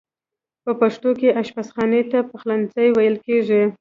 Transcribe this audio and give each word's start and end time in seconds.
په 0.63 0.71
پښتو 0.81 1.09
کې 1.19 1.35
آشپز 1.41 1.67
خانې 1.75 2.01
ته 2.11 2.19
پخلنځی 2.29 2.87
ویل 2.91 3.15
کیږی. 3.25 3.63